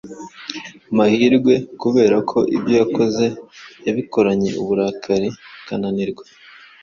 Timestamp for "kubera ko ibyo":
1.81-2.73